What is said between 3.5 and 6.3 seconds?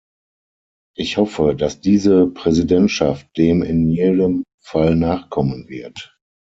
in jedem Fall nachkommen wird.